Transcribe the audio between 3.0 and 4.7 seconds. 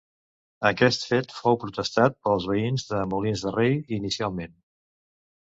Molins de Rei inicialment.